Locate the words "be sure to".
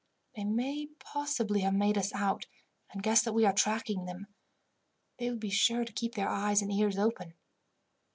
5.39-5.93